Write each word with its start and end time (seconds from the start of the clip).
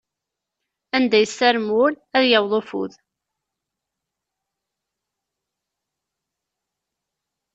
Anda 0.95 1.17
yessarem 1.19 1.67
wul, 1.75 1.93
ad 2.17 2.23
yaweḍ 2.31 2.53
ufud. 2.59 2.91